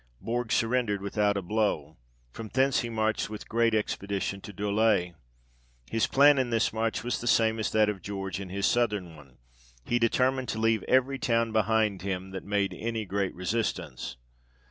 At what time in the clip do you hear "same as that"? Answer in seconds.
7.27-7.87